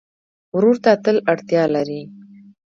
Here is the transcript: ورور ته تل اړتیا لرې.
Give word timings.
ورور 0.55 0.75
ته 0.83 0.91
تل 1.03 1.17
اړتیا 1.31 1.63
لرې. 1.73 2.01